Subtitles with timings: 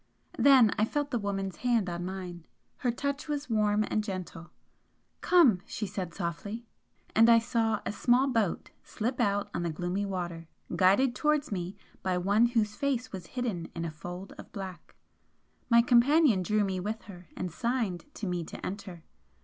[0.39, 2.47] Then I felt the woman's hand on mine.
[2.77, 4.49] Her touch was warm and gentle.
[5.21, 6.65] "Come!" she said, softly.
[7.15, 11.77] And I saw a small boat slip out on the gloomy water, guided towards me
[12.01, 14.95] by One whose face was hidden in a fold of black.
[15.69, 19.03] My companion drew me with her and signed to me to enter.